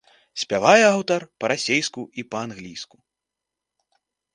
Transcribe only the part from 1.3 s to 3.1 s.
па-расейску і па-англійску.